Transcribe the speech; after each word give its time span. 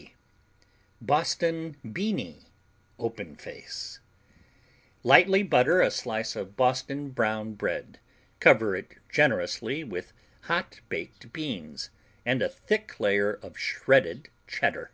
B 0.00 0.14
Boston 1.02 1.76
Beany, 1.92 2.46
Open 2.98 3.36
face 3.36 4.00
Lightly 5.02 5.42
butter 5.42 5.82
a 5.82 5.90
slice 5.90 6.34
of 6.34 6.56
Boston 6.56 7.10
brown 7.10 7.52
bread, 7.52 7.98
cover 8.38 8.74
it 8.74 8.92
generously 9.10 9.84
with 9.84 10.14
hot 10.44 10.80
baked 10.88 11.34
beans 11.34 11.90
and 12.24 12.40
a 12.40 12.48
thick 12.48 12.98
layer 12.98 13.34
of 13.42 13.58
shredded 13.58 14.30
Cheddar. 14.46 14.90